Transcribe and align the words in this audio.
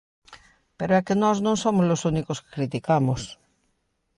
Pero 0.77 0.91
é 0.99 1.01
que 1.07 1.19
nós 1.23 1.37
non 1.45 1.55
somos 1.63 1.87
os 1.95 2.01
únicos 2.11 2.39
que 2.43 2.53
criticamos. 2.57 3.21